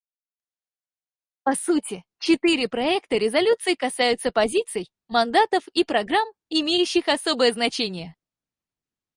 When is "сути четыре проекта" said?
1.53-3.17